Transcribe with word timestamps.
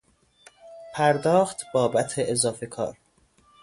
پرداخت 0.95 1.61
بابت 1.73 2.13
اضافه 2.17 2.65
کار 2.65 2.97